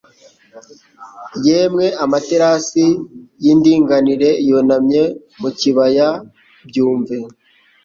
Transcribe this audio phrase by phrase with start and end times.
[1.45, 2.85] Yemwe amaterasi
[3.43, 5.03] y'indinganire yunamye
[5.39, 6.09] mu kibaya
[6.67, 7.15] byumve...